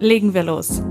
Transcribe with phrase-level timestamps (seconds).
[0.00, 0.82] legen wir los.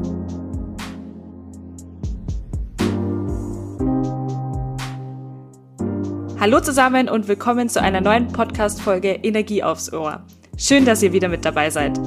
[6.39, 10.23] Hallo zusammen und willkommen zu einer neuen Podcast-Folge Energie aufs Ohr.
[10.57, 11.99] Schön, dass ihr wieder mit dabei seid.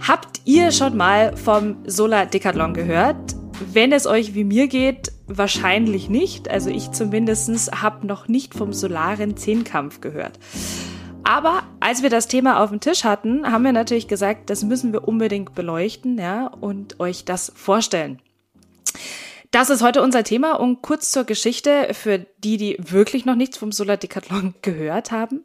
[0.00, 3.36] Habt ihr schon mal vom Solar Decathlon gehört?
[3.72, 6.50] Wenn es euch wie mir geht, wahrscheinlich nicht.
[6.50, 10.38] Also ich zumindest habe noch nicht vom solaren Zehnkampf gehört.
[11.32, 14.92] Aber als wir das Thema auf dem Tisch hatten, haben wir natürlich gesagt, das müssen
[14.92, 18.20] wir unbedingt beleuchten, ja, und euch das vorstellen.
[19.52, 23.58] Das ist heute unser Thema und kurz zur Geschichte für die, die wirklich noch nichts
[23.58, 25.44] vom Solar Decathlon gehört haben.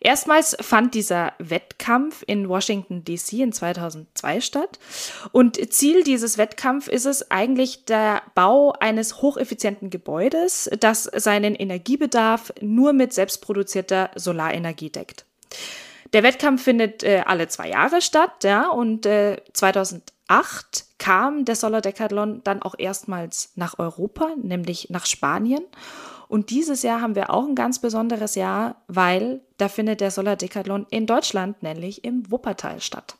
[0.00, 4.80] Erstmals fand dieser Wettkampf in Washington DC in 2002 statt
[5.30, 12.52] und Ziel dieses Wettkampfs ist es eigentlich der Bau eines hocheffizienten Gebäudes, das seinen Energiebedarf
[12.60, 15.26] nur mit selbstproduzierter Solarenergie deckt.
[16.12, 19.36] Der Wettkampf findet äh, alle zwei Jahre statt, ja, und äh,
[20.28, 25.62] 2008 kam der Solar Decathlon dann auch erstmals nach Europa, nämlich nach Spanien.
[26.28, 30.36] Und dieses Jahr haben wir auch ein ganz besonderes Jahr, weil da findet der Solar
[30.36, 33.16] Decathlon in Deutschland, nämlich im Wuppertal statt.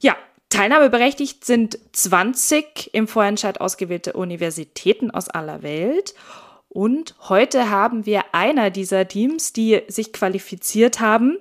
[0.00, 0.14] Ja,
[0.50, 6.14] teilnahmeberechtigt sind 20 im Vorentscheid ausgewählte Universitäten aus aller Welt.
[6.68, 11.38] Und heute haben wir einer dieser Teams, die sich qualifiziert haben,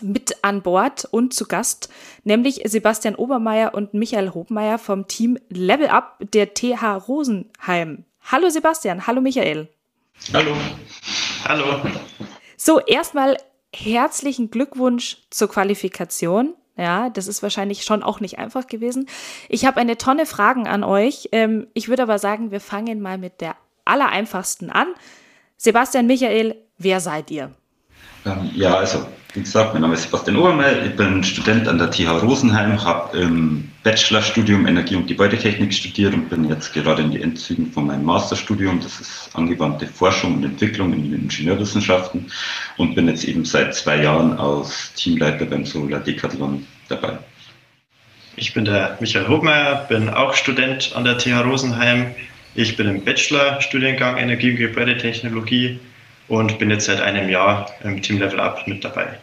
[0.00, 1.88] mit an Bord und zu Gast,
[2.24, 8.04] nämlich Sebastian Obermeier und Michael Hobmeier vom Team Level Up der TH Rosenheim.
[8.30, 9.68] Hallo Sebastian, hallo Michael.
[10.32, 10.54] Hallo.
[11.44, 11.80] Hallo.
[12.56, 13.36] So, erstmal
[13.74, 16.54] herzlichen Glückwunsch zur Qualifikation.
[16.76, 19.08] Ja, das ist wahrscheinlich schon auch nicht einfach gewesen.
[19.48, 21.28] Ich habe eine Tonne Fragen an euch.
[21.32, 24.88] Ähm, ich würde aber sagen, wir fangen mal mit der allereinfachsten an.
[25.56, 27.52] Sebastian, Michael, wer seid ihr?
[28.24, 31.90] Ähm, ja, also wie gesagt, mein Name ist Sebastian Obermeier, ich bin Student an der
[31.90, 37.22] TH Rosenheim, habe im Bachelorstudium Energie- und Gebäudetechnik studiert und bin jetzt gerade in die
[37.22, 38.80] Endzügen von meinem Masterstudium.
[38.80, 42.30] Das ist angewandte Forschung und Entwicklung in den Ingenieurwissenschaften
[42.76, 47.16] und bin jetzt eben seit zwei Jahren als Teamleiter beim Solar Decathlon dabei.
[48.36, 52.14] Ich bin der Michael Hobmeier, bin auch Student an der TH Rosenheim.
[52.54, 55.80] Ich bin im Bachelorstudiengang Energie- und Gebäudetechnologie
[56.32, 59.18] und bin jetzt seit einem Jahr im Team Level Up mit dabei.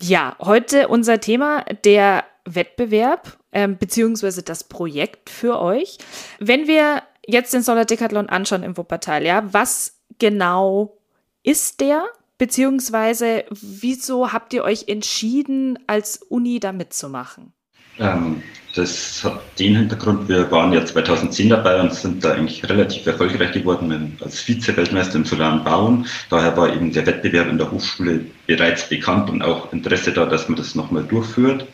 [0.00, 5.98] Ja, heute unser Thema der Wettbewerb ähm, beziehungsweise das Projekt für euch.
[6.38, 10.96] Wenn wir jetzt den Solar Decathlon anschauen im Wuppertal, ja, was genau
[11.42, 12.04] ist der?
[12.38, 17.52] Beziehungsweise wieso habt ihr euch entschieden, als Uni da mitzumachen?
[17.98, 18.42] Ähm,
[18.74, 23.52] das hat den Hintergrund, wir waren ja 2010 dabei und sind da eigentlich relativ erfolgreich
[23.52, 26.06] geworden als Vize-Weltmeister im solaren Bauen.
[26.28, 30.48] Daher war eben der Wettbewerb in der Hochschule bereits bekannt und auch Interesse da, dass
[30.48, 31.66] man das nochmal durchführt.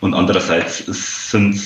[0.00, 0.84] Und andererseits
[1.30, 1.60] sind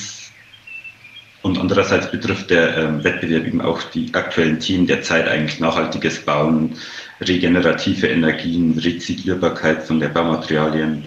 [1.41, 6.19] und andererseits betrifft der ähm, Wettbewerb eben auch die aktuellen Themen der Zeit, eigentlich nachhaltiges
[6.19, 6.75] Bauen,
[7.21, 11.05] regenerative Energien, Rezyklierbarkeit von der Baumaterialien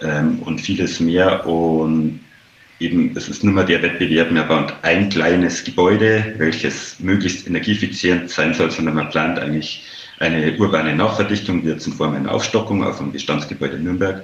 [0.00, 1.44] ähm, und vieles mehr.
[1.44, 2.20] Und
[2.80, 8.30] eben, es ist nur mehr der Wettbewerb, man baut ein kleines Gebäude, welches möglichst energieeffizient
[8.30, 9.84] sein soll, sondern man plant eigentlich
[10.18, 14.22] eine urbane Nachverdichtung, jetzt in Form einer Aufstockung auf dem Bestandsgebäude Nürnberg.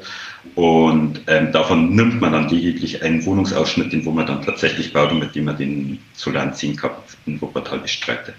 [0.55, 5.11] Und ähm, davon nimmt man dann lediglich einen Wohnungsausschnitt, den wo man dann tatsächlich baut
[5.11, 8.35] und mit dem man den Solaren 10 Cup in Wuppertal bestreitet.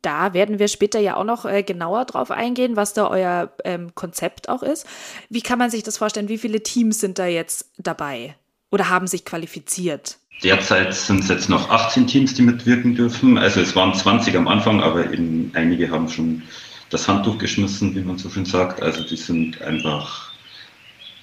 [0.00, 3.94] Da werden wir später ja auch noch äh, genauer drauf eingehen, was da euer ähm,
[3.94, 4.86] Konzept auch ist.
[5.28, 6.28] Wie kann man sich das vorstellen?
[6.28, 8.36] Wie viele Teams sind da jetzt dabei?
[8.76, 10.18] Oder haben sich qualifiziert?
[10.44, 13.38] Derzeit sind es jetzt noch 18 Teams, die mitwirken dürfen.
[13.38, 16.42] Also es waren 20 am Anfang, aber eben einige haben schon
[16.90, 18.82] das Handtuch geschmissen, wie man so schön sagt.
[18.82, 20.30] Also die sind einfach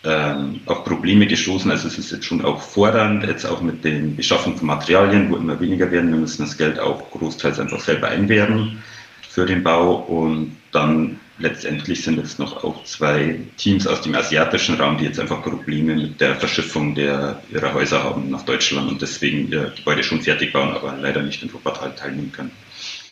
[0.03, 1.69] ähm, auf Probleme gestoßen.
[1.69, 5.35] Also es ist jetzt schon auch fordernd, jetzt auch mit den Beschaffung von Materialien, wo
[5.35, 6.11] immer weniger werden.
[6.11, 8.81] Wir müssen das Geld auch großteils einfach selber einwerben
[9.29, 14.75] für den Bau und dann letztendlich sind es noch auch zwei Teams aus dem asiatischen
[14.75, 19.01] Raum, die jetzt einfach Probleme mit der Verschiffung der, ihrer Häuser haben nach Deutschland und
[19.01, 22.51] deswegen ihr Gebäude schon fertig bauen, aber leider nicht in Wuppertal teilnehmen können.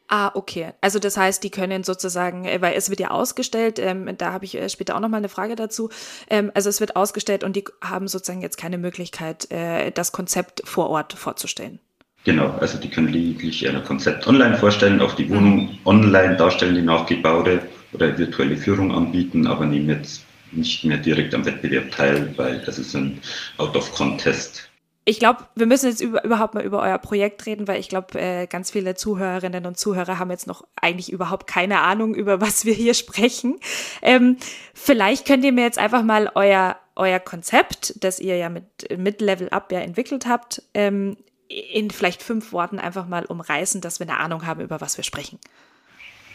[0.08, 0.74] Ah, okay.
[0.82, 4.44] Also das heißt, die können sozusagen, äh, weil es wird ja ausgestellt, ähm, da habe
[4.44, 5.90] ich äh, später auch nochmal eine Frage dazu.
[6.30, 10.64] Ähm, also es wird ausgestellt und die haben sozusagen jetzt keine Möglichkeit, äh, das Konzept
[10.66, 11.80] vor Ort vorzustellen.
[12.26, 15.78] Genau, also die können lediglich ein Konzept online vorstellen, auch die Wohnung mhm.
[15.86, 17.62] online darstellen, die nachgebaute
[17.94, 22.78] oder virtuelle Führung anbieten, aber nehmen jetzt nicht mehr direkt am Wettbewerb teil, weil das
[22.78, 23.20] ist ein
[23.58, 24.72] Out-of-Contest
[25.04, 28.20] ich glaube, wir müssen jetzt über, überhaupt mal über euer Projekt reden, weil ich glaube,
[28.20, 32.66] äh, ganz viele Zuhörerinnen und Zuhörer haben jetzt noch eigentlich überhaupt keine Ahnung, über was
[32.66, 33.60] wir hier sprechen.
[34.02, 34.38] Ähm,
[34.74, 39.22] vielleicht könnt ihr mir jetzt einfach mal euer, euer Konzept, das ihr ja mit, mit
[39.22, 41.18] Level Up ja entwickelt habt, ähm,
[41.48, 45.04] in vielleicht fünf Worten einfach mal umreißen, dass wir eine Ahnung haben, über was wir
[45.04, 45.40] sprechen.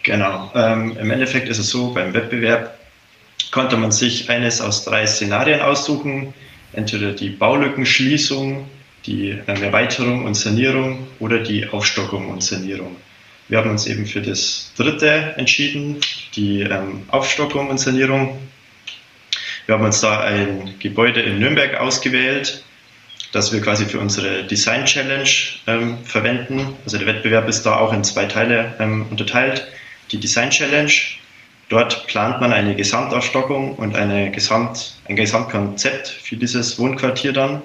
[0.07, 0.53] Genau.
[0.55, 2.79] Ähm, Im Endeffekt ist es so, beim Wettbewerb
[3.51, 6.33] konnte man sich eines aus drei Szenarien aussuchen
[6.73, 8.69] entweder die Baulückenschließung,
[9.05, 12.95] die ähm, Erweiterung und Sanierung oder die Aufstockung und Sanierung.
[13.49, 15.97] Wir haben uns eben für das dritte entschieden,
[16.37, 18.39] die ähm, Aufstockung und Sanierung.
[19.67, 22.63] Wir haben uns da ein Gebäude in Nürnberg ausgewählt,
[23.33, 25.31] das wir quasi für unsere Design Challenge
[25.67, 26.77] ähm, verwenden.
[26.85, 29.67] Also der Wettbewerb ist da auch in zwei Teile ähm, unterteilt.
[30.11, 30.93] Die Design Challenge
[31.69, 37.61] Dort plant man eine Gesamtaufstockung und eine Gesamt, ein Gesamtkonzept für dieses Wohnquartier dann.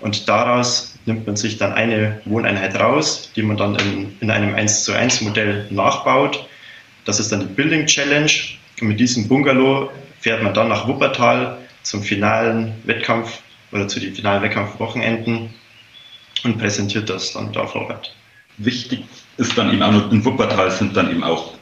[0.00, 4.54] Und daraus nimmt man sich dann eine Wohneinheit raus, die man dann in, in einem
[4.54, 6.46] 1 zu 1 Modell nachbaut.
[7.04, 8.30] Das ist dann die Building Challenge.
[8.80, 9.90] Und mit diesem Bungalow
[10.20, 13.40] fährt man dann nach Wuppertal zum finalen Wettkampf
[13.70, 15.50] oder zu den finalen Wettkampfwochenenden
[16.42, 18.14] und präsentiert das dann da vor Ort.
[18.56, 19.04] Wichtig
[19.36, 21.57] ist dann eben auch, in Wuppertal sind dann eben auch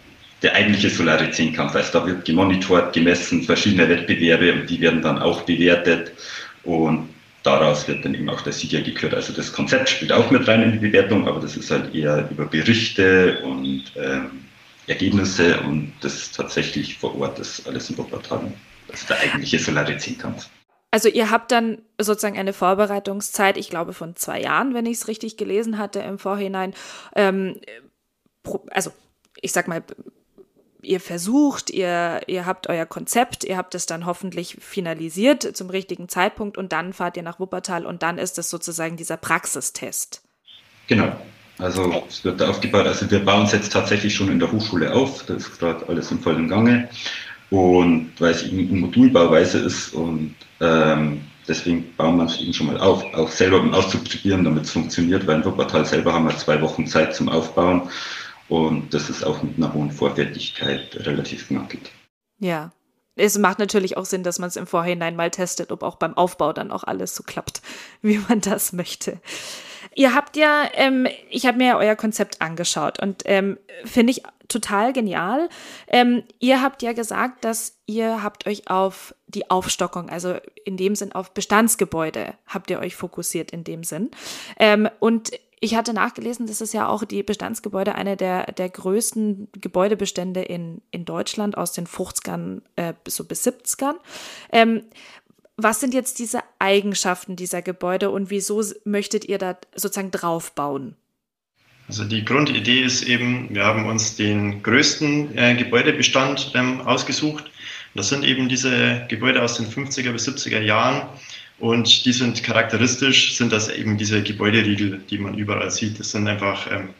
[0.46, 1.74] der eigentliche Solari-10-Kampf.
[1.74, 6.12] Also da wird gemonitort, gemessen, verschiedene Wettbewerbe und die werden dann auch bewertet
[6.62, 7.08] und
[7.42, 9.12] daraus wird dann eben auch der Sieger gekürt.
[9.12, 12.28] Also das Konzept spielt auch mit rein in die Bewertung, aber das ist halt eher
[12.30, 14.44] über Berichte und ähm,
[14.86, 18.52] Ergebnisse und das tatsächlich vor Ort ist alles in Wuppertal.
[18.86, 20.48] Das ist der eigentliche Solari-10-Kampf.
[20.92, 25.08] Also ihr habt dann sozusagen eine Vorbereitungszeit, ich glaube von zwei Jahren, wenn ich es
[25.08, 26.72] richtig gelesen hatte im Vorhinein.
[27.16, 27.56] Ähm,
[28.70, 28.92] also
[29.42, 29.82] ich sag mal,
[30.86, 36.08] ihr versucht, ihr, ihr habt euer Konzept, ihr habt es dann hoffentlich finalisiert zum richtigen
[36.08, 40.22] Zeitpunkt und dann fahrt ihr nach Wuppertal und dann ist es sozusagen dieser Praxistest.
[40.86, 41.12] Genau.
[41.58, 45.24] Also es wird aufgebaut, also wir bauen es jetzt tatsächlich schon in der Hochschule auf,
[45.24, 46.88] das ist gerade alles im vollen Gange.
[47.48, 52.78] Und weil es eben Modulbauweise ist und ähm, deswegen bauen wir es eben schon mal
[52.78, 56.60] auf, auch selber um auszuprobieren, damit es funktioniert, weil in Wuppertal selber haben wir zwei
[56.60, 57.88] Wochen Zeit zum Aufbauen.
[58.48, 61.80] Und das ist auch mit einer hohen Vorfertigkeit relativ knackig.
[62.38, 62.72] Ja.
[63.18, 66.14] Es macht natürlich auch Sinn, dass man es im Vorhinein mal testet, ob auch beim
[66.14, 67.62] Aufbau dann auch alles so klappt,
[68.02, 69.20] wie man das möchte.
[69.94, 74.22] Ihr habt ja, ähm, ich habe mir ja euer Konzept angeschaut und ähm, finde ich
[74.48, 75.48] total genial.
[75.88, 80.94] Ähm, ihr habt ja gesagt, dass ihr habt euch auf die Aufstockung, also in dem
[80.94, 84.10] Sinn auf Bestandsgebäude, habt ihr euch fokussiert in dem Sinn.
[84.58, 85.30] Ähm, und
[85.60, 90.82] ich hatte nachgelesen, das ist ja auch die Bestandsgebäude eine der, der größten Gebäudebestände in,
[90.90, 93.94] in Deutschland aus den 50ern äh, so bis 70ern.
[94.52, 94.82] Ähm,
[95.56, 100.96] was sind jetzt diese Eigenschaften dieser Gebäude und wieso möchtet ihr da sozusagen draufbauen?
[101.88, 107.50] Also die Grundidee ist eben, wir haben uns den größten äh, Gebäudebestand ähm, ausgesucht.
[107.94, 111.08] Das sind eben diese Gebäude aus den 50er bis 70er Jahren,
[111.58, 115.98] und die sind charakteristisch, sind das eben diese Gebäuderiegel, die man überall sieht.
[115.98, 116.90] Das sind einfach ähm,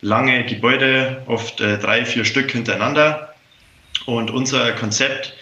[0.00, 3.34] lange Gebäude, oft äh, drei, vier Stück hintereinander.
[4.06, 5.34] Und unser Konzept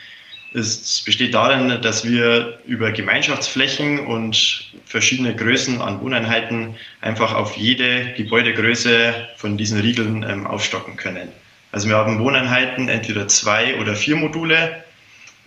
[0.53, 8.15] ist, besteht darin, dass wir über Gemeinschaftsflächen und verschiedene Größen an Wohneinheiten einfach auf jede
[8.15, 11.29] Gebäudegröße von diesen Riegeln ähm, aufstocken können.
[11.71, 14.83] Also wir haben Wohneinheiten, entweder zwei oder vier Module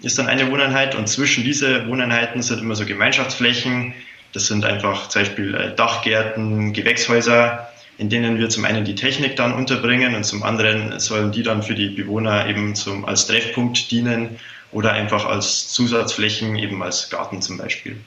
[0.01, 3.93] ist dann eine Wohneinheit und zwischen diese Wohneinheiten sind immer so Gemeinschaftsflächen.
[4.33, 9.35] Das sind einfach zum Beispiel äh, Dachgärten, Gewächshäuser, in denen wir zum einen die Technik
[9.35, 13.91] dann unterbringen und zum anderen sollen die dann für die Bewohner eben zum, als Treffpunkt
[13.91, 14.39] dienen
[14.71, 17.97] oder einfach als Zusatzflächen, eben als Garten zum Beispiel.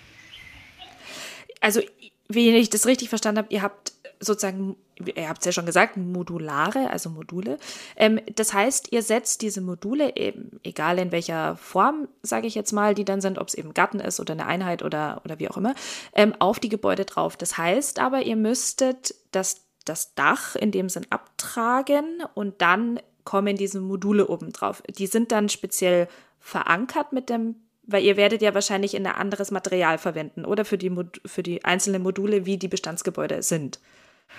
[1.61, 1.81] Also,
[2.29, 5.97] wie ich das richtig verstanden habe, ihr habt sozusagen, ihr habt es ja schon gesagt,
[5.97, 7.59] modulare, also Module.
[7.97, 12.73] Ähm, das heißt, ihr setzt diese Module eben, egal in welcher Form, sage ich jetzt
[12.73, 15.49] mal, die dann sind, ob es eben Garten ist oder eine Einheit oder, oder wie
[15.49, 15.75] auch immer,
[16.15, 17.37] ähm, auf die Gebäude drauf.
[17.37, 23.57] Das heißt aber, ihr müsstet das, das Dach in dem Sinn abtragen und dann kommen
[23.57, 24.83] diese Module oben drauf.
[24.89, 26.09] Die sind dann speziell
[26.41, 30.93] verankert mit dem weil ihr werdet ja wahrscheinlich ein anderes Material verwenden oder für die,
[31.27, 33.81] für die einzelnen Module, wie die Bestandsgebäude sind.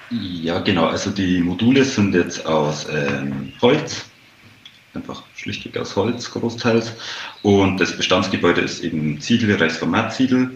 [0.10, 0.86] Ja, genau.
[0.86, 4.06] Also die Module sind jetzt aus ähm, Holz,
[4.94, 6.94] einfach schlichtweg aus Holz großteils.
[7.42, 10.52] Und das Bestandsgebäude ist eben Ziegel, Reichsformatsiegel.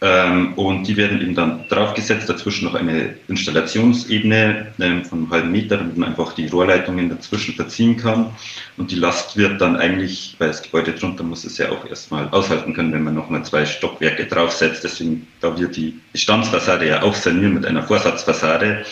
[0.00, 5.50] Ähm, und die werden eben dann draufgesetzt, dazwischen noch eine Installationsebene ähm, von einem halben
[5.50, 8.30] Meter, damit man einfach die Rohrleitungen dazwischen verziehen kann.
[8.76, 12.28] Und die Last wird dann eigentlich, weil das Gebäude drunter muss es ja auch erstmal
[12.28, 14.84] aushalten können, wenn man nochmal zwei Stockwerke draufsetzt.
[14.84, 18.84] Deswegen, da wir die Bestandsfassade ja auch sanieren mit einer Vorsatzfassade,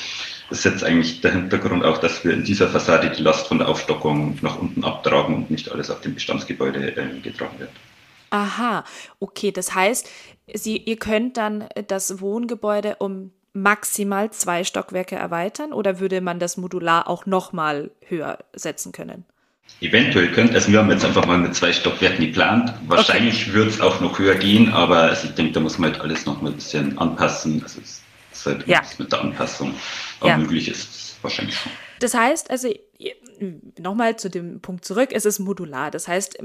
[0.51, 3.69] ist jetzt eigentlich der Hintergrund auch, dass wir in dieser Fassade die Last von der
[3.69, 7.71] Aufstockung nach unten abtragen und nicht alles auf dem Bestandsgebäude äh, getragen wird.
[8.37, 8.85] Aha,
[9.19, 10.07] okay, das heißt,
[10.53, 16.59] Sie, ihr könnt dann das Wohngebäude um maximal zwei Stockwerke erweitern oder würde man das
[16.59, 19.25] modular auch nochmal höher setzen können?
[19.81, 22.75] Eventuell könnte, also wir haben jetzt einfach mal mit zwei Stockwerken geplant.
[22.87, 23.55] Wahrscheinlich okay.
[23.55, 26.27] würde es auch noch höher gehen, aber also ich denke, da muss man halt alles
[26.27, 27.63] noch mal ein bisschen anpassen.
[27.63, 28.03] Also es
[28.33, 28.83] ist halt ja.
[28.99, 29.75] mit der Anpassung
[30.21, 30.37] auch ja.
[30.37, 31.73] möglich ist, wahrscheinlich schon.
[32.01, 32.69] Das heißt, also
[33.79, 35.91] nochmal zu dem Punkt zurück, es ist modular.
[35.91, 36.39] Das heißt,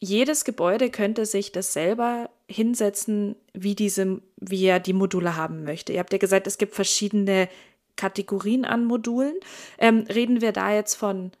[0.00, 5.92] jedes Gebäude könnte sich das selber hinsetzen, wie, diese, wie er die Module haben möchte.
[5.92, 7.48] Ihr habt ja gesagt, es gibt verschiedene
[7.96, 9.34] Kategorien an Modulen.
[9.78, 11.32] Ähm, reden wir da jetzt von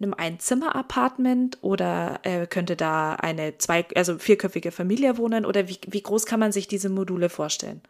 [0.00, 6.02] einem Einzimmer-Apartment oder äh, könnte da eine zwei, also vierköpfige Familie wohnen oder wie, wie
[6.02, 7.82] groß kann man sich diese Module vorstellen?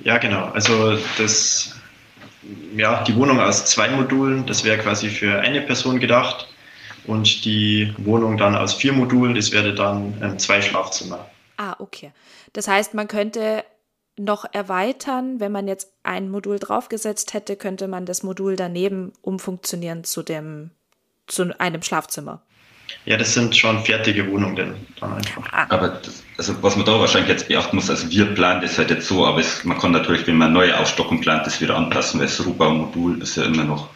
[0.00, 0.46] Ja, genau.
[0.48, 1.74] Also das,
[2.76, 6.48] ja, die Wohnung aus zwei Modulen, das wäre quasi für eine Person gedacht
[7.06, 11.28] und die Wohnung dann aus vier Modulen, das wäre dann ähm, zwei Schlafzimmer.
[11.56, 12.12] Ah, okay.
[12.52, 13.64] Das heißt, man könnte
[14.16, 20.04] noch erweitern, wenn man jetzt ein Modul draufgesetzt hätte, könnte man das Modul daneben umfunktionieren
[20.04, 20.70] zu dem
[21.26, 22.42] zu einem Schlafzimmer.
[23.06, 25.52] Ja, das sind schon fertige Wohnungen dann einfach.
[25.52, 25.66] Ah.
[25.70, 28.90] Aber das, also was man da wahrscheinlich jetzt beachten muss, also wir planen das halt
[28.90, 32.20] jetzt so, aber es, man kann natürlich, wenn man neue Aufstockung plant, das wieder anpassen,
[32.20, 33.88] weil das Rohbaumodul ist ja immer noch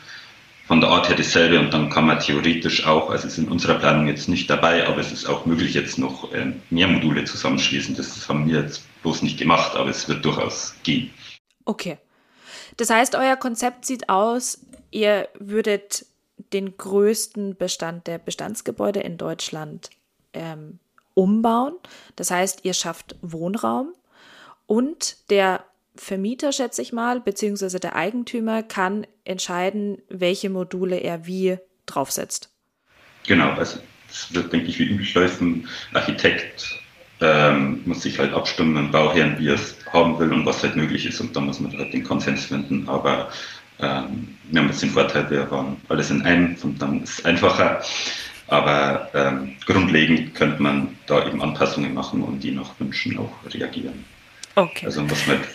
[0.68, 3.78] von der Art her dasselbe und dann kann man theoretisch auch, also ist in unserer
[3.78, 7.96] Planung jetzt nicht dabei, aber es ist auch möglich, jetzt noch äh, mehr Module zusammenschließen.
[7.96, 11.10] Das haben wir jetzt bloß nicht gemacht, aber es wird durchaus gehen.
[11.64, 11.96] Okay.
[12.76, 14.60] Das heißt, euer Konzept sieht aus,
[14.90, 16.04] ihr würdet
[16.52, 19.88] den größten Bestand der Bestandsgebäude in Deutschland
[20.34, 20.80] ähm,
[21.14, 21.76] umbauen.
[22.14, 23.94] Das heißt, ihr schafft Wohnraum
[24.66, 25.64] und der
[26.00, 32.50] Vermieter, schätze ich mal, beziehungsweise der Eigentümer kann entscheiden, welche Module er wie draufsetzt.
[33.26, 35.68] Genau, also es wird, denke ich, wie üblich laufen.
[35.92, 36.80] Architekt
[37.20, 40.62] ähm, muss sich halt abstimmen mit dem Bauherrn, wie er es haben will und was
[40.62, 41.20] halt möglich ist.
[41.20, 42.88] Und da muss man halt den Konsens finden.
[42.88, 43.30] Aber
[43.80, 47.24] ähm, wir haben jetzt den Vorteil, wir waren alles in einem und dann ist es
[47.24, 47.82] einfacher.
[48.46, 54.04] Aber ähm, grundlegend könnte man da eben Anpassungen machen und die nach Wünschen auch reagieren.
[54.54, 54.86] Okay.
[54.86, 55.48] Also muss man halt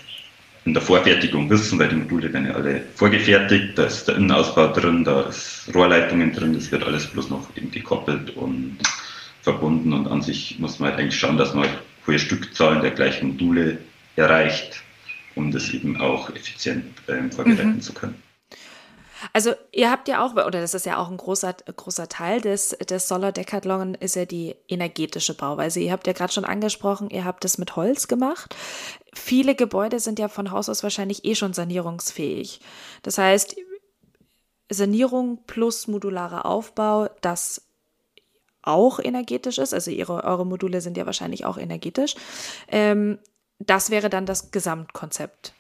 [0.65, 4.67] in der Vorfertigung wissen, weil die Module werden ja alle vorgefertigt, da ist der Innenausbau
[4.67, 8.77] drin, da ist Rohrleitungen drin, das wird alles bloß noch eben gekoppelt und
[9.41, 11.67] verbunden und an sich muss man halt eigentlich schauen, dass man
[12.07, 13.77] hohe Stückzahlen der gleichen Module
[14.15, 14.81] erreicht,
[15.35, 17.81] um das eben auch effizient äh, vorbereiten mhm.
[17.81, 18.22] zu können.
[19.31, 22.69] Also ihr habt ja auch, oder das ist ja auch ein großer, großer Teil des,
[22.69, 25.79] des Solar Decathlon, ist ja die energetische Bauweise.
[25.79, 28.55] Ihr habt ja gerade schon angesprochen, ihr habt das mit Holz gemacht.
[29.13, 32.59] Viele Gebäude sind ja von Haus aus wahrscheinlich eh schon sanierungsfähig.
[33.03, 33.55] Das heißt,
[34.69, 37.61] Sanierung plus modularer Aufbau, das
[38.61, 42.15] auch energetisch ist, also ihre, eure Module sind ja wahrscheinlich auch energetisch.
[42.69, 43.19] Ähm,
[43.59, 45.53] das wäre dann das Gesamtkonzept.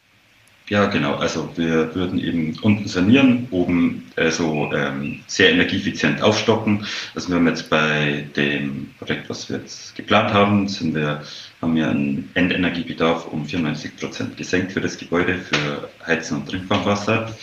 [0.69, 1.15] Ja, genau.
[1.15, 6.85] Also wir würden eben unten sanieren, oben also ähm, sehr energieeffizient aufstocken.
[7.15, 11.21] Also wir haben jetzt bei dem Projekt, was wir jetzt geplant haben, sind wir,
[11.61, 17.35] haben wir einen Endenergiebedarf um 94 Prozent gesenkt für das Gebäude, für Heizen und Trinkwasser.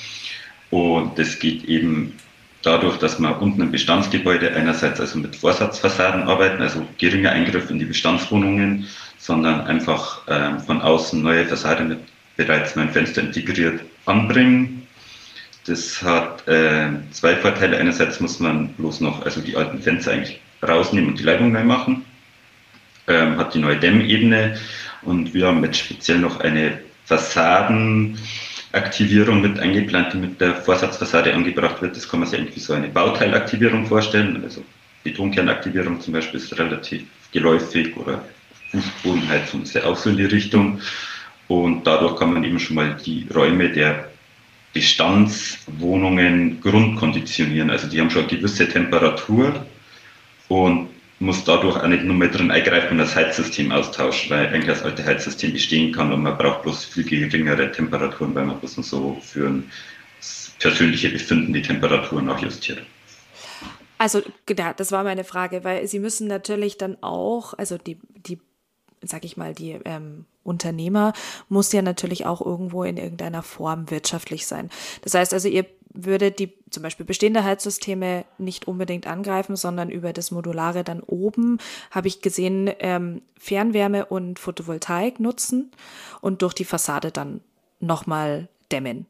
[0.71, 2.15] Und das geht eben
[2.63, 7.79] dadurch, dass wir unten im Bestandsgebäude einerseits also mit Vorsatzfassaden arbeiten, also geringer Eingriff in
[7.79, 8.87] die Bestandswohnungen,
[9.19, 11.99] sondern einfach ähm, von außen neue Fassade mit
[12.41, 14.89] bereits mein Fenster integriert anbringen.
[15.67, 17.77] Das hat äh, zwei Vorteile.
[17.77, 21.65] Einerseits muss man bloß noch also die alten Fenster eigentlich rausnehmen und die Leitung neu
[21.65, 22.07] machen.
[23.09, 24.59] Ähm, hat die neue Dämmebene
[25.03, 31.83] und wir haben jetzt speziell noch eine Fassadenaktivierung mit eingeplant, die mit der Vorsatzfassade angebracht
[31.83, 31.95] wird.
[31.95, 34.43] Das kann man sich irgendwie so eine Bauteilaktivierung vorstellen.
[34.43, 34.65] Also
[35.05, 38.25] Betonkernaktivierung zum Beispiel ist relativ geläufig oder
[38.71, 40.81] Fußbodenheizung ist ja auch so in die Richtung.
[41.51, 44.09] Und dadurch kann man eben schon mal die Räume der
[44.73, 47.71] Bestandswohnungen grundkonditionieren.
[47.71, 49.67] Also die haben schon eine gewisse Temperatur
[50.47, 54.67] und muss dadurch auch nicht nur mehr drin eingreifen und das Heizsystem austauschen, weil eigentlich
[54.67, 58.77] das alte Heizsystem bestehen kann und man braucht bloß viel geringere Temperaturen, weil man bloß
[58.77, 59.73] nur so für ein
[60.61, 62.81] persönliche Befinden die Temperatur nachjustiert.
[63.99, 64.23] Also,
[64.57, 68.39] ja, das war meine Frage, weil Sie müssen natürlich dann auch, also die, die
[69.03, 71.15] sag ich mal, die ähm, Unternehmer
[71.49, 74.69] muss ja natürlich auch irgendwo in irgendeiner Form wirtschaftlich sein.
[75.03, 80.13] Das heißt also, ihr würde die zum Beispiel bestehende Heizsysteme nicht unbedingt angreifen, sondern über
[80.13, 81.59] das Modulare dann oben,
[81.91, 85.73] habe ich gesehen, ähm, Fernwärme und Photovoltaik nutzen
[86.21, 87.41] und durch die Fassade dann
[87.81, 89.07] nochmal dämmen.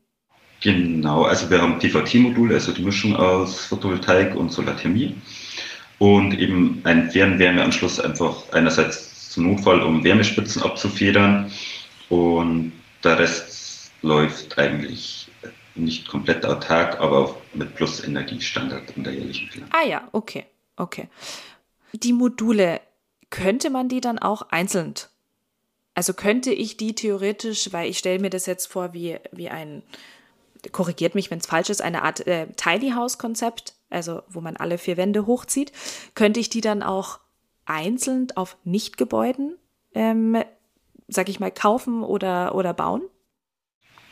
[0.63, 5.17] Genau, also wir haben PVT-Module, also die Mischung aus Photovoltaik und Solarthermie
[5.99, 9.10] und eben ein Fernwärmeanschluss einfach einerseits
[9.41, 11.51] zum Notfall, um Wärmespitzen abzufedern
[12.11, 15.31] und der Rest läuft eigentlich
[15.75, 19.71] nicht komplett autark, aber auch mit Plus-Energiestandard in der jährlichen Planung.
[19.73, 20.45] Ah ja, okay,
[20.77, 21.09] okay.
[21.93, 22.81] Die Module,
[23.31, 24.95] könnte man die dann auch einzeln?
[25.95, 29.83] Also könnte ich die theoretisch, weil ich stelle mir das jetzt vor wie, wie ein,
[30.73, 34.57] korrigiert mich, wenn es falsch ist, eine Art äh, Tiny House Konzept, also wo man
[34.57, 35.73] alle vier Wände hochzieht,
[36.15, 37.21] könnte ich die dann auch
[37.71, 39.57] einzeln auf Nichtgebäuden,
[39.95, 40.37] ähm,
[41.09, 43.03] sag ich mal, kaufen oder, oder bauen?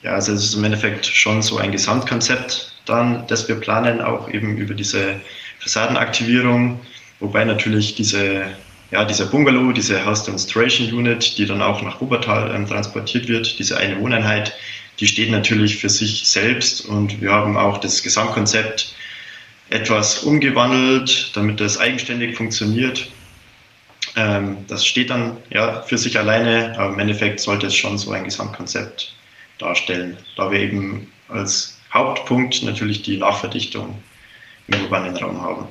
[0.02, 4.30] Ja, also es ist im Endeffekt schon so ein Gesamtkonzept dann, das wir planen, auch
[4.30, 5.20] eben über diese
[5.58, 6.80] Fassadenaktivierung,
[7.18, 8.46] wobei natürlich diese,
[8.92, 13.58] ja, dieser Bungalow, diese House Demonstration Unit, die dann auch nach Obertal ähm, transportiert wird,
[13.58, 14.54] diese eine Wohneinheit,
[15.00, 18.94] die steht natürlich für sich selbst und wir haben auch das Gesamtkonzept
[19.70, 23.10] etwas umgewandelt, damit das eigenständig funktioniert.
[24.18, 28.10] Ähm, das steht dann ja für sich alleine, aber im Endeffekt sollte es schon so
[28.10, 29.14] ein Gesamtkonzept
[29.58, 34.02] darstellen, da wir eben als Hauptpunkt natürlich die Nachverdichtung
[34.66, 35.68] im urbanen Raum haben.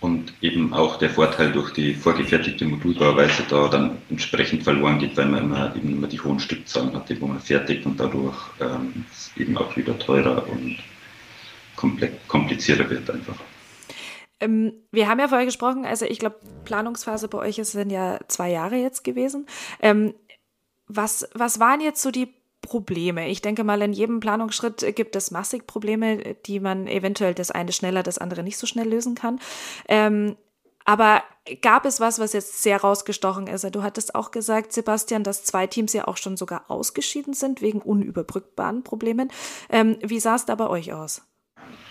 [0.00, 5.26] Und eben auch der Vorteil durch die vorgefertigte Modulbauweise da dann entsprechend verloren geht, weil
[5.26, 9.04] man immer eben immer die hohen Stückzahlen hatte, wo man fertigt und dadurch ähm,
[9.36, 10.78] eben auch wieder teurer und
[12.28, 13.36] komplizierter wird einfach.
[14.40, 18.50] Ähm, wir haben ja vorher gesprochen, also ich glaube, Planungsphase bei euch sind ja zwei
[18.50, 19.46] Jahre jetzt gewesen.
[19.80, 20.14] Ähm,
[20.86, 23.28] was, was waren jetzt so die Probleme.
[23.28, 27.72] Ich denke mal, in jedem Planungsschritt gibt es massig Probleme, die man eventuell das eine
[27.72, 29.38] schneller, das andere nicht so schnell lösen kann.
[29.88, 30.36] Ähm,
[30.84, 31.22] aber
[31.62, 33.64] gab es was, was jetzt sehr rausgestochen ist?
[33.74, 37.80] Du hattest auch gesagt, Sebastian, dass zwei Teams ja auch schon sogar ausgeschieden sind wegen
[37.80, 39.30] unüberbrückbaren Problemen.
[39.68, 41.22] Ähm, wie sah es da bei euch aus?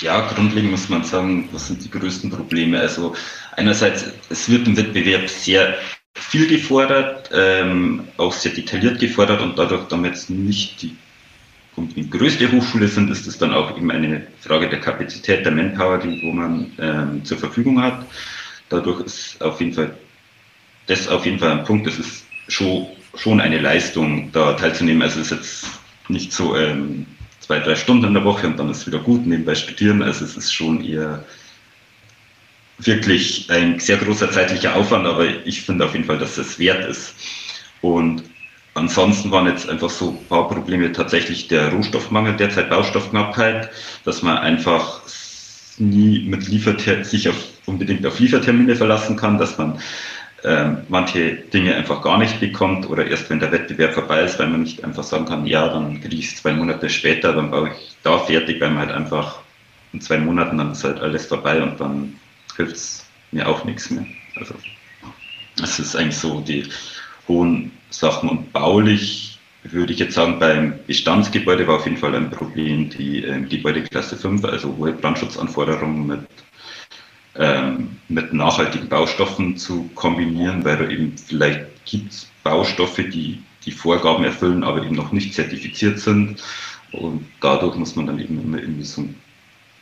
[0.02, 2.80] Ja, grundlegend muss man sagen, was sind die größten Probleme?
[2.80, 3.16] Also
[3.56, 5.76] einerseits, es wird im Wettbewerb sehr
[6.14, 10.96] viel gefordert, ähm, auch sehr detailliert gefordert und dadurch damit nicht die
[11.78, 15.98] die größte Hochschule sind, ist es dann auch eben eine Frage der Kapazität, der Manpower,
[15.98, 18.06] die wo man ähm, zur Verfügung hat.
[18.70, 19.96] Dadurch ist auf jeden Fall
[20.88, 21.88] das auf jeden Fall ein Punkt.
[21.88, 25.02] Das ist schon, schon eine Leistung, da teilzunehmen.
[25.02, 25.66] Also es ist jetzt
[26.08, 27.06] nicht so ähm,
[27.46, 30.02] zwei, drei Stunden in der Woche und dann ist es wieder gut, nebenbei studieren.
[30.02, 31.24] Also es ist schon eher
[32.80, 36.90] wirklich ein sehr großer zeitlicher Aufwand, aber ich finde auf jeden Fall, dass es wert
[36.90, 37.14] ist.
[37.82, 38.24] Und
[38.74, 43.70] ansonsten waren jetzt einfach so ein paar Probleme tatsächlich der Rohstoffmangel, derzeit Baustoffknappheit,
[44.06, 45.02] dass man einfach
[45.78, 47.36] nie mit Lieferter sich auf,
[47.68, 49.80] unbedingt auf Liefertermine verlassen kann, dass man
[50.90, 54.64] manche Dinge einfach gar nicht bekommt oder erst wenn der Wettbewerb vorbei ist, weil man
[54.64, 57.96] nicht einfach sagen kann, ja, dann kriege ich es zwei Monate später, dann baue ich
[58.04, 59.40] da fertig, weil man halt einfach
[59.94, 62.20] in zwei Monaten dann ist halt alles vorbei und dann
[62.56, 64.06] hilft es mir auch nichts mehr.
[64.36, 64.54] Also
[65.58, 66.66] das ist eigentlich so die
[67.28, 72.30] hohen Sachen und baulich würde ich jetzt sagen, beim Bestandsgebäude war auf jeden Fall ein
[72.30, 76.20] Problem die äh, Gebäudeklasse 5, also hohe Brandschutzanforderungen mit,
[77.38, 83.72] ähm, mit nachhaltigen Baustoffen zu kombinieren, weil da eben vielleicht gibt es Baustoffe, die die
[83.72, 86.42] Vorgaben erfüllen, aber eben noch nicht zertifiziert sind.
[86.92, 89.16] Und dadurch muss man dann eben immer irgendwie so ein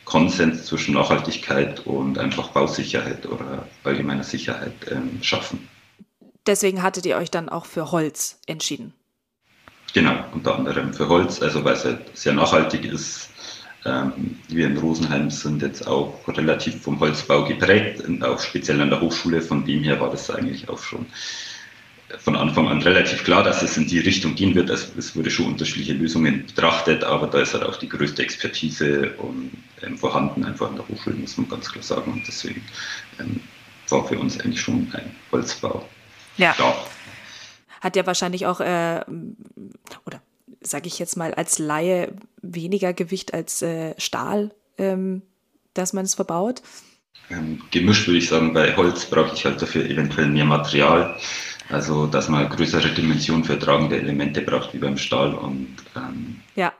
[0.04, 5.68] Konsens zwischen Nachhaltigkeit und einfach Bausicherheit oder allgemeiner Sicherheit ähm, schaffen.
[6.46, 8.92] Deswegen hattet ihr euch dann auch für Holz entschieden.
[9.94, 13.30] Genau, unter anderem für Holz, also weil es halt sehr nachhaltig ist.
[13.84, 18.90] Ähm, wir in Rosenheim sind jetzt auch relativ vom Holzbau geprägt, und auch speziell an
[18.90, 19.42] der Hochschule.
[19.42, 21.06] Von dem her war das eigentlich auch schon
[22.18, 24.70] von Anfang an relativ klar, dass es in die Richtung gehen wird.
[24.70, 29.12] Also es wurde schon unterschiedliche Lösungen betrachtet, aber da ist halt auch die größte Expertise
[29.18, 29.50] und,
[29.82, 32.12] ähm, vorhanden, einfach an der Hochschule, muss man ganz klar sagen.
[32.12, 32.62] Und deswegen
[33.18, 33.40] ähm,
[33.88, 35.88] war für uns eigentlich schon ein Holzbau.
[36.36, 36.52] Ja.
[36.52, 36.86] Klar.
[37.80, 39.00] Hat ja wahrscheinlich auch, äh,
[40.06, 40.22] oder
[40.64, 45.22] sage ich jetzt mal als Laie, weniger Gewicht als äh, Stahl, ähm,
[45.74, 46.62] dass man es verbaut.
[47.30, 51.16] Ähm, gemischt würde ich sagen, bei Holz brauche ich halt dafür eventuell mehr Material.
[51.70, 55.34] Also, dass man größere Dimensionen für tragende Elemente braucht wie beim Stahl.
[55.34, 56.72] Und, ähm ja.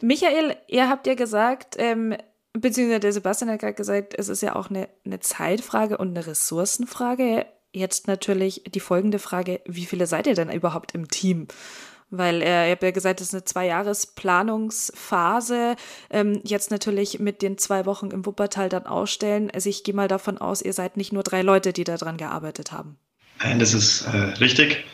[0.00, 2.16] Michael, ihr habt ja gesagt, ähm,
[2.52, 6.26] beziehungsweise der Sebastian hat gerade gesagt, es ist ja auch eine, eine Zeitfrage und eine
[6.26, 7.46] Ressourcenfrage.
[7.72, 11.46] Jetzt natürlich die folgende Frage, wie viele seid ihr denn überhaupt im Team?
[12.14, 15.76] Weil äh, ihr habt ja gesagt, es ist eine Zwei-Jahres-Planungsphase.
[16.10, 19.50] Ähm, jetzt natürlich mit den zwei Wochen im Wuppertal dann ausstellen.
[19.50, 22.70] Also ich gehe mal davon aus, ihr seid nicht nur drei Leute, die daran gearbeitet
[22.70, 22.98] haben.
[23.42, 24.84] Nein, das ist äh, richtig.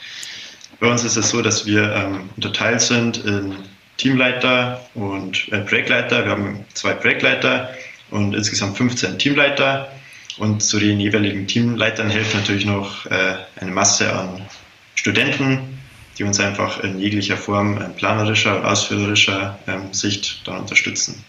[0.79, 3.57] Bei uns ist es so, dass wir ähm, unterteilt sind in
[3.97, 6.25] Teamleiter und äh, Projektleiter.
[6.25, 7.75] Wir haben zwei Projektleiter
[8.13, 9.91] und insgesamt 15 Teamleiter.
[10.39, 14.47] Und zu den jeweiligen Teamleitern hilft natürlich noch äh, eine Masse an
[14.95, 15.78] Studenten,
[16.19, 21.25] die uns einfach in jeglicher Form in planerischer und ausführerischer ähm, Sicht dann unterstützen.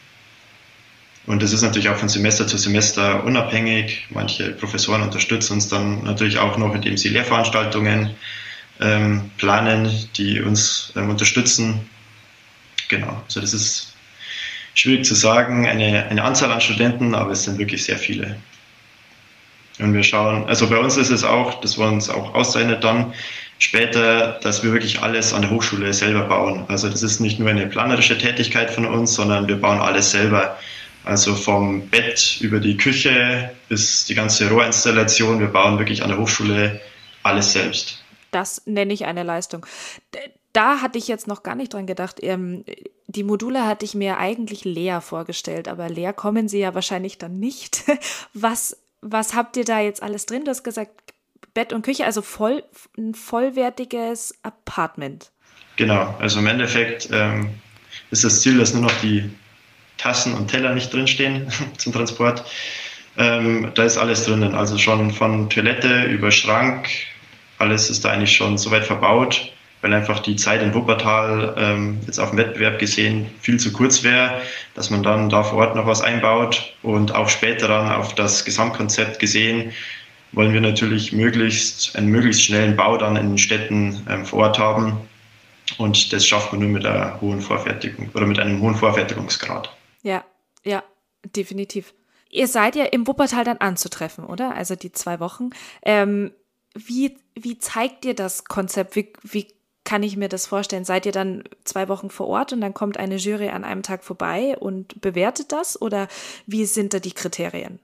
[1.27, 4.07] Und das ist natürlich auch von Semester zu Semester unabhängig.
[4.09, 8.15] Manche Professoren unterstützen uns dann natürlich auch noch, indem sie Lehrveranstaltungen
[8.79, 11.87] ähm, planen, die uns ähm, unterstützen.
[12.87, 13.93] Genau, also das ist
[14.73, 18.37] schwierig zu sagen, eine, eine Anzahl an Studenten, aber es sind wirklich sehr viele.
[19.77, 23.13] Und wir schauen, also bei uns ist es auch, das war uns auch auszeichnet dann,
[23.59, 26.65] später, dass wir wirklich alles an der Hochschule selber bauen.
[26.67, 30.57] Also das ist nicht nur eine planerische Tätigkeit von uns, sondern wir bauen alles selber.
[31.05, 35.39] Also vom Bett über die Küche bis die ganze Rohrinstallation.
[35.39, 36.81] Wir bauen wirklich an der Hochschule
[37.23, 38.03] alles selbst.
[38.31, 39.65] Das nenne ich eine Leistung.
[40.53, 42.17] Da hatte ich jetzt noch gar nicht dran gedacht.
[42.21, 42.63] Ähm,
[43.07, 47.39] die Module hatte ich mir eigentlich leer vorgestellt, aber leer kommen sie ja wahrscheinlich dann
[47.39, 47.83] nicht.
[48.33, 50.43] Was, was habt ihr da jetzt alles drin?
[50.43, 50.91] Du hast gesagt,
[51.53, 52.63] Bett und Küche, also voll,
[52.97, 55.31] ein vollwertiges Apartment.
[55.75, 57.49] Genau, also im Endeffekt ähm,
[58.11, 59.29] ist das Ziel, dass nur noch die
[59.97, 62.43] Tassen und Teller nicht drinstehen zum Transport.
[63.17, 66.89] Ähm, da ist alles drinnen, also schon von Toilette über Schrank,
[67.57, 72.19] alles ist da eigentlich schon soweit verbaut, weil einfach die Zeit in Wuppertal ähm, jetzt
[72.19, 74.41] auf dem Wettbewerb gesehen viel zu kurz wäre,
[74.75, 78.45] dass man dann da vor Ort noch was einbaut und auch später dann auf das
[78.45, 79.73] Gesamtkonzept gesehen
[80.31, 84.59] wollen wir natürlich möglichst einen möglichst schnellen Bau dann in den Städten ähm, vor Ort
[84.59, 84.97] haben.
[85.77, 89.75] Und das schafft man nur mit einer hohen Vorfertigung oder mit einem hohen Vorfertigungsgrad.
[90.01, 90.23] Ja,
[90.63, 90.83] ja,
[91.35, 91.93] definitiv.
[92.29, 94.55] Ihr seid ja im Wuppertal dann anzutreffen, oder?
[94.55, 95.49] Also die zwei Wochen.
[95.83, 96.31] Ähm,
[96.75, 98.95] wie, wie zeigt ihr das Konzept?
[98.95, 99.47] Wie, wie
[99.83, 100.85] kann ich mir das vorstellen?
[100.85, 104.03] Seid ihr dann zwei Wochen vor Ort und dann kommt eine Jury an einem Tag
[104.03, 105.81] vorbei und bewertet das?
[105.81, 106.07] Oder
[106.45, 107.79] wie sind da die Kriterien?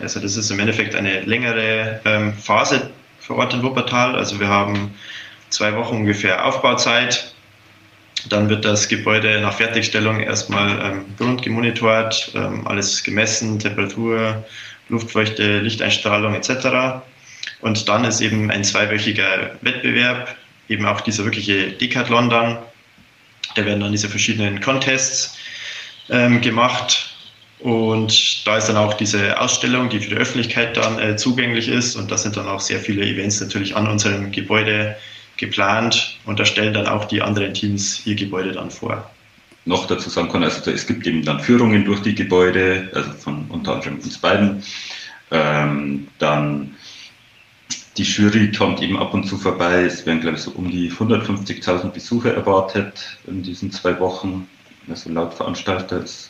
[0.00, 4.16] Also das ist im Endeffekt eine längere ähm, Phase vor Ort in Wuppertal.
[4.16, 4.94] Also wir haben
[5.50, 7.34] zwei Wochen ungefähr Aufbauzeit.
[8.28, 14.44] Dann wird das Gebäude nach Fertigstellung erstmal ähm, grundgemonitort, ähm, alles gemessen, Temperatur,
[14.88, 17.02] Luftfeuchte, Lichteinstrahlung etc.
[17.60, 20.36] Und dann ist eben ein zweiwöchiger Wettbewerb,
[20.68, 22.58] eben auch dieser wirkliche Decathlon dann.
[23.54, 25.36] Da werden dann diese verschiedenen Contests
[26.10, 27.09] ähm, gemacht
[27.62, 31.94] und da ist dann auch diese Ausstellung, die für die Öffentlichkeit dann äh, zugänglich ist.
[31.94, 34.96] Und da sind dann auch sehr viele Events natürlich an unserem Gebäude
[35.36, 36.18] geplant.
[36.24, 39.10] Und da stellen dann auch die anderen Teams ihr Gebäude dann vor.
[39.66, 43.44] Noch dazu sagen kann, also es gibt eben dann Führungen durch die Gebäude, also von
[43.50, 44.62] unter anderem uns beiden.
[45.30, 46.76] Ähm, dann
[47.98, 49.82] die Jury kommt eben ab und zu vorbei.
[49.82, 54.48] Es werden, glaube ich, so um die 150.000 Besucher erwartet in diesen zwei Wochen.
[54.88, 56.29] Also laut Veranstalter ist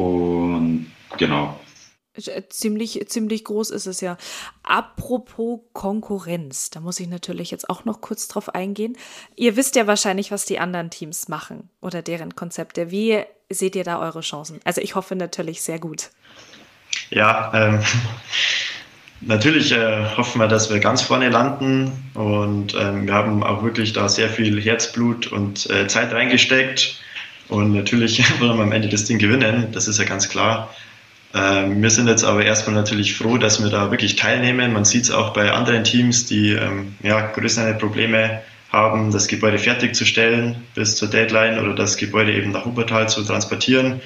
[0.00, 1.58] und genau.
[2.14, 4.16] Äh, ziemlich, ziemlich groß ist es ja.
[4.62, 8.96] Apropos Konkurrenz, da muss ich natürlich jetzt auch noch kurz drauf eingehen.
[9.36, 12.90] Ihr wisst ja wahrscheinlich, was die anderen Teams machen oder deren Konzepte.
[12.90, 14.60] Wie seht ihr da eure Chancen?
[14.64, 16.10] Also ich hoffe natürlich sehr gut.
[17.10, 17.80] Ja, ähm,
[19.20, 23.92] natürlich äh, hoffen wir, dass wir ganz vorne landen und ähm, wir haben auch wirklich
[23.92, 27.00] da sehr viel Herzblut und äh, Zeit reingesteckt
[27.50, 30.74] und natürlich wollen wir am Ende das Ding gewinnen, das ist ja ganz klar.
[31.34, 34.72] Ähm, wir sind jetzt aber erstmal natürlich froh, dass wir da wirklich teilnehmen.
[34.72, 38.40] Man sieht es auch bei anderen Teams, die ähm, ja, größere Probleme
[38.72, 44.00] haben, das Gebäude fertigzustellen bis zur Deadline oder das Gebäude eben nach Wuppertal zu transportieren.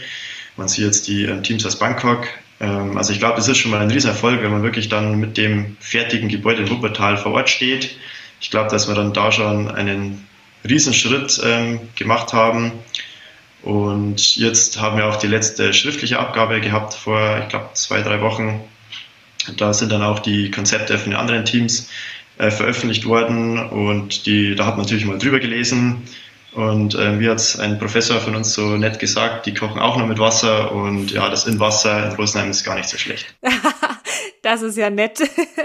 [0.57, 2.27] Man sieht jetzt die ähm, Teams aus Bangkok.
[2.61, 5.77] also ich glaube, das ist schon mal ein Riesenerfolg, wenn man wirklich dann mit dem
[5.81, 7.97] fertigen Gebäude in Wuppertal vor Ort steht.
[8.41, 10.27] Ich glaube, dass wir dann da schon einen
[10.67, 11.43] Riesenschritt
[11.97, 12.73] gemacht haben.
[13.65, 18.21] Und jetzt haben wir auch die letzte schriftliche Abgabe gehabt vor, ich glaube, zwei, drei
[18.21, 18.61] Wochen.
[19.57, 21.89] Da sind dann auch die Konzepte von den anderen Teams
[22.37, 26.03] äh, veröffentlicht worden und die, da hat man natürlich mal drüber gelesen.
[26.53, 30.07] Und äh, wie hat ein Professor von uns so nett gesagt, die kochen auch nur
[30.07, 33.35] mit Wasser und ja, das in Wasser in Rosenheim ist gar nicht so schlecht.
[34.43, 35.23] Das ist ja nett.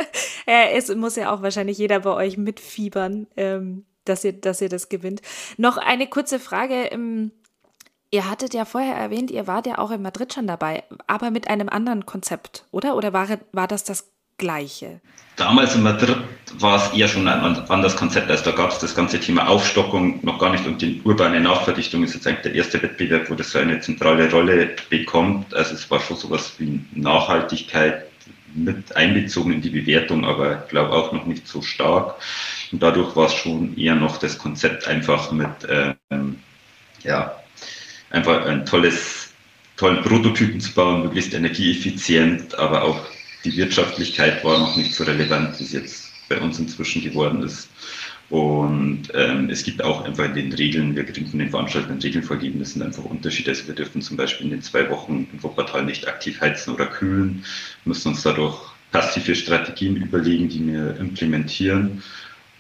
[0.46, 4.88] es muss ja auch wahrscheinlich jeder bei euch mitfiebern, ähm, dass, ihr, dass ihr das
[4.88, 5.22] gewinnt.
[5.58, 6.86] Noch eine kurze Frage.
[6.86, 7.32] Ähm,
[8.12, 11.50] ihr hattet ja vorher erwähnt, ihr wart ja auch in Madrid schon dabei, aber mit
[11.50, 12.96] einem anderen Konzept, oder?
[12.96, 15.02] Oder war, war das das gleiche?
[15.36, 16.18] Damals in Madrid
[16.58, 18.30] war es eher schon ein anderes Konzept.
[18.30, 22.04] Also da gab es das ganze Thema Aufstockung noch gar nicht und die urbane Nachverdichtung
[22.04, 25.54] ist jetzt eigentlich der erste Wettbewerb, wo das so eine zentrale Rolle bekommt.
[25.54, 28.06] Also es war schon sowas wie Nachhaltigkeit
[28.54, 32.16] mit einbezogen in die Bewertung, aber ich glaube auch noch nicht so stark.
[32.72, 35.50] Und dadurch war es schon eher noch das Konzept einfach mit,
[36.10, 36.40] ähm,
[37.04, 37.39] ja,
[38.12, 39.34] einfach ein tolles,
[39.78, 43.06] tollen Prototypen zu bauen, möglichst energieeffizient, aber auch
[43.46, 47.70] die Wirtschaftlichkeit war noch nicht so relevant, wie es jetzt bei uns inzwischen geworden ist.
[48.30, 52.24] Und ähm, es gibt auch einfach in den Regeln, wir kriegen von den Veranstaltern Regeln
[52.24, 53.50] vorgegeben, das sind einfach Unterschiede.
[53.50, 56.86] Also wir dürfen zum Beispiel in den zwei Wochen im Wuppertal nicht aktiv heizen oder
[56.86, 57.44] kühlen,
[57.86, 58.56] müssen uns dadurch
[58.92, 62.04] passive Strategien überlegen, die wir implementieren.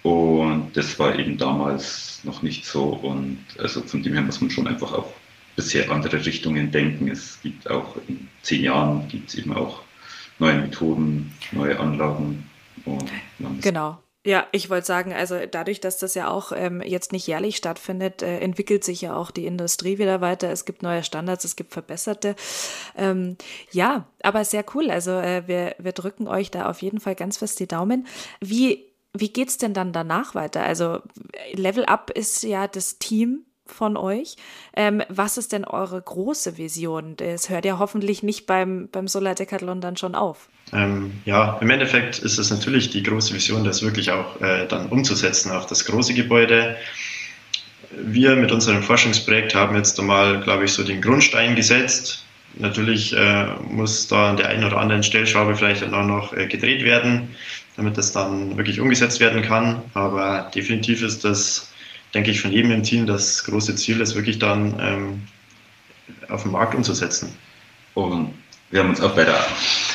[0.01, 2.85] Und das war eben damals noch nicht so.
[2.85, 5.13] Und also von dem her muss man schon einfach auch
[5.59, 7.09] bisher andere Richtungen denken.
[7.09, 9.81] Es gibt auch in zehn Jahren gibt es eben auch
[10.39, 12.49] neue Methoden, neue Anlagen.
[13.59, 13.97] genau.
[14.25, 18.21] Ja, ich wollte sagen, also dadurch, dass das ja auch ähm, jetzt nicht jährlich stattfindet,
[18.21, 20.49] äh, entwickelt sich ja auch die Industrie wieder weiter.
[20.49, 22.35] Es gibt neue Standards, es gibt verbesserte.
[22.95, 23.35] Ähm,
[23.71, 24.91] ja, aber sehr cool.
[24.91, 28.07] Also äh, wir, wir drücken euch da auf jeden Fall ganz fest die Daumen.
[28.39, 30.63] Wie, wie geht's denn dann danach weiter?
[30.63, 31.01] Also
[31.53, 34.35] Level Up ist ja das Team, von euch.
[34.75, 37.15] Ähm, was ist denn eure große Vision?
[37.19, 40.49] Es hört ja hoffentlich nicht beim, beim Solar Decathlon dann schon auf.
[40.73, 44.87] Ähm, ja, im Endeffekt ist es natürlich die große Vision, das wirklich auch äh, dann
[44.89, 46.77] umzusetzen auf das große Gebäude.
[47.91, 52.23] Wir mit unserem Forschungsprojekt haben jetzt einmal, glaube ich, so den Grundstein gesetzt.
[52.55, 56.47] Natürlich äh, muss da an der einen oder anderen Stellschraube vielleicht dann auch noch äh,
[56.47, 57.35] gedreht werden,
[57.75, 59.81] damit das dann wirklich umgesetzt werden kann.
[59.93, 61.68] Aber definitiv ist das
[62.13, 65.21] denke ich, von jedem im Team das große Ziel, das wirklich dann ähm,
[66.29, 67.35] auf den Markt umzusetzen.
[67.93, 68.33] Und
[68.71, 69.43] wir haben uns auch bei der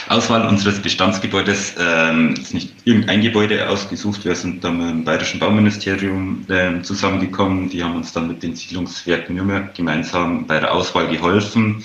[0.09, 4.25] Auswahl unseres Bestandsgebäudes ähm, nicht irgendein Gebäude ausgesucht.
[4.25, 7.71] Wir sind dann mit dem Bayerischen Bauministerium äh, zusammengekommen.
[7.71, 11.85] Die haben uns dann mit den Siedlungswerken Nürnberg gemeinsam bei der Auswahl geholfen,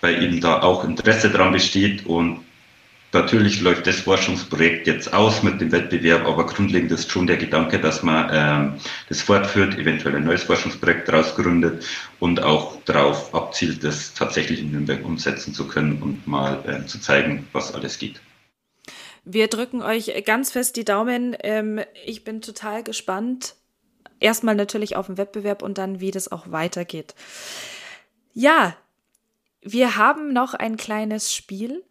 [0.00, 2.40] weil eben da auch Interesse dran besteht und
[3.12, 7.80] Natürlich läuft das Forschungsprojekt jetzt aus mit dem Wettbewerb, aber grundlegend ist schon der Gedanke,
[7.80, 11.84] dass man ähm, das fortführt, eventuell ein neues Forschungsprojekt daraus gründet
[12.20, 17.00] und auch darauf abzielt, das tatsächlich in Nürnberg umsetzen zu können und mal äh, zu
[17.00, 18.20] zeigen, was alles geht.
[19.24, 21.36] Wir drücken euch ganz fest die Daumen.
[21.40, 23.56] Ähm, ich bin total gespannt.
[24.20, 27.16] Erstmal natürlich auf den Wettbewerb und dann, wie das auch weitergeht.
[28.34, 28.76] Ja,
[29.62, 31.82] wir haben noch ein kleines Spiel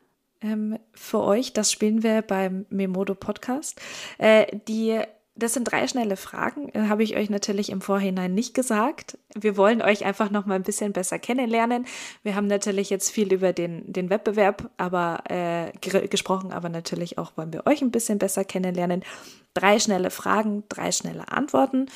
[0.41, 1.53] ähm, für euch.
[1.53, 3.79] Das spielen wir beim Memodo Podcast.
[4.17, 5.01] Äh, die
[5.39, 9.17] das sind drei schnelle Fragen, äh, habe ich euch natürlich im Vorhinein nicht gesagt.
[9.33, 11.85] Wir wollen euch einfach noch mal ein bisschen besser kennenlernen.
[12.23, 15.71] Wir haben natürlich jetzt viel über den, den Wettbewerb aber, äh,
[16.07, 19.03] gesprochen, aber natürlich auch wollen wir euch ein bisschen besser kennenlernen.
[19.53, 21.87] Drei schnelle Fragen, drei schnelle Antworten.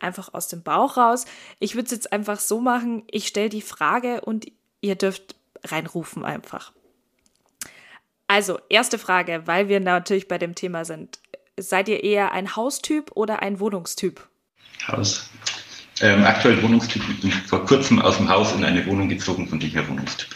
[0.00, 1.26] Einfach aus dem Bauch raus.
[1.58, 4.46] Ich würde es jetzt einfach so machen, ich stelle die Frage und
[4.80, 6.72] ihr dürft reinrufen einfach.
[8.30, 11.18] Also, erste Frage, weil wir natürlich bei dem Thema sind.
[11.56, 14.24] Seid ihr eher ein Haustyp oder ein Wohnungstyp?
[14.86, 15.28] Haus.
[16.00, 17.02] Ähm, aktuell Wohnungstyp.
[17.10, 20.28] Ich bin vor kurzem aus dem Haus in eine Wohnung gezogen, von dem her Wohnungstyp.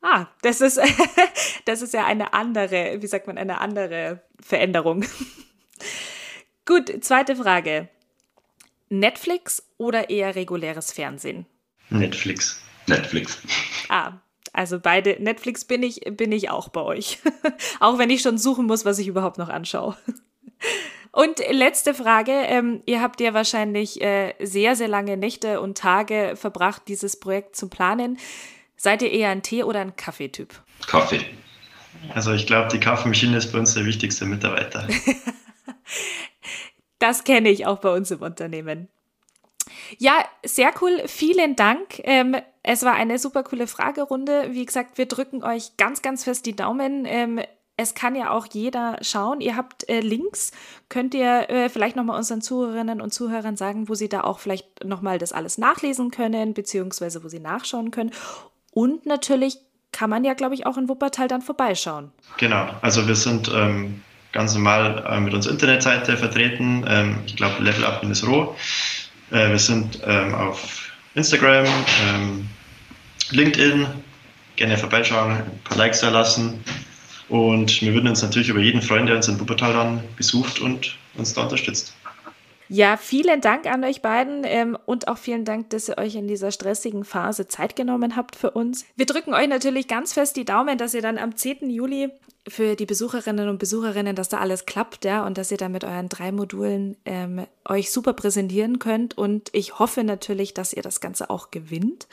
[0.00, 0.80] Ah, das ist,
[1.66, 5.04] das ist ja eine andere, wie sagt man, eine andere Veränderung.
[6.64, 7.90] Gut, zweite Frage.
[8.88, 11.44] Netflix oder eher reguläres Fernsehen?
[11.90, 12.62] Netflix.
[12.86, 13.42] Netflix.
[13.90, 14.14] Ah,
[14.52, 17.18] also beide, Netflix bin ich, bin ich auch bei euch.
[17.80, 19.96] auch wenn ich schon suchen muss, was ich überhaupt noch anschaue.
[21.12, 22.32] Und letzte Frage.
[22.32, 27.56] Ähm, ihr habt ja wahrscheinlich äh, sehr, sehr lange Nächte und Tage verbracht, dieses Projekt
[27.56, 28.16] zu planen.
[28.76, 30.54] Seid ihr eher ein Tee- oder ein Kaffeetyp?
[30.86, 31.20] Kaffee.
[32.14, 34.86] Also ich glaube, die Kaffeemaschine ist bei uns der wichtigste Mitarbeiter.
[37.00, 38.88] das kenne ich auch bei uns im Unternehmen.
[39.98, 41.02] Ja, sehr cool.
[41.06, 42.00] Vielen Dank.
[42.04, 44.48] Ähm, es war eine super coole Fragerunde.
[44.50, 47.04] Wie gesagt, wir drücken euch ganz, ganz fest die Daumen.
[47.06, 47.40] Ähm,
[47.76, 49.40] es kann ja auch jeder schauen.
[49.40, 50.52] Ihr habt äh, Links.
[50.90, 54.84] Könnt ihr äh, vielleicht nochmal unseren Zuhörerinnen und Zuhörern sagen, wo sie da auch vielleicht
[54.84, 58.10] nochmal das alles nachlesen können, beziehungsweise wo sie nachschauen können.
[58.72, 59.58] Und natürlich
[59.92, 62.12] kann man ja, glaube ich, auch in Wuppertal dann vorbeischauen.
[62.36, 62.68] Genau.
[62.82, 66.84] Also wir sind ähm, ganz normal äh, mit unserer Internetseite vertreten.
[66.86, 68.54] Ähm, ich glaube, Level Up Roh.
[69.30, 70.89] Äh, wir sind ähm, auf
[71.20, 71.66] Instagram,
[72.08, 72.48] ähm,
[73.30, 73.86] LinkedIn.
[74.56, 76.64] Gerne vorbeischauen, ein paar Likes da lassen.
[77.28, 80.96] Und wir würden uns natürlich über jeden freuen, der uns in Wuppertal dann besucht und
[81.16, 81.94] uns da unterstützt.
[82.72, 86.28] Ja, vielen Dank an euch beiden ähm, und auch vielen Dank, dass ihr euch in
[86.28, 88.84] dieser stressigen Phase Zeit genommen habt für uns.
[88.94, 91.68] Wir drücken euch natürlich ganz fest die Daumen, dass ihr dann am 10.
[91.68, 92.10] Juli
[92.46, 95.82] für die Besucherinnen und Besucherinnen, dass da alles klappt, ja, und dass ihr dann mit
[95.82, 99.18] euren drei Modulen ähm, euch super präsentieren könnt.
[99.18, 102.06] Und ich hoffe natürlich, dass ihr das Ganze auch gewinnt.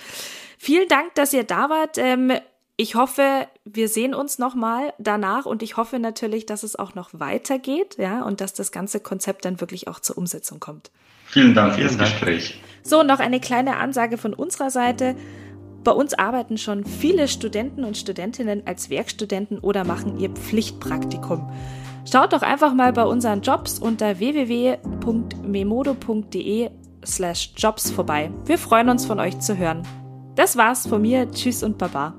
[0.57, 1.99] Vielen Dank, dass ihr da wart.
[1.99, 2.31] Ähm,
[2.77, 7.09] ich hoffe, wir sehen uns nochmal danach und ich hoffe natürlich, dass es auch noch
[7.13, 10.91] weitergeht, ja, und dass das ganze Konzept dann wirklich auch zur Umsetzung kommt.
[11.25, 12.61] Vielen Dank für das Gespräch.
[12.83, 15.15] So, noch eine kleine Ansage von unserer Seite.
[15.83, 21.51] Bei uns arbeiten schon viele Studenten und Studentinnen als Werkstudenten oder machen ihr Pflichtpraktikum.
[22.09, 26.69] Schaut doch einfach mal bei unseren Jobs unter www.memodo.de
[27.05, 28.29] slash jobs vorbei.
[28.45, 29.81] Wir freuen uns von euch zu hören.
[30.35, 31.29] Das war's von mir.
[31.31, 32.13] Tschüss und Baba.